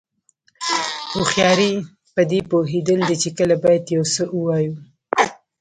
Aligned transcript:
هوښیاري 1.11 1.71
پدې 2.13 2.39
پوهېدل 2.49 2.99
دي 3.07 3.15
چې 3.23 3.29
کله 3.37 3.55
باید 3.63 3.93
یو 3.95 4.03
څه 4.13 4.23
ووایو. 4.37 4.73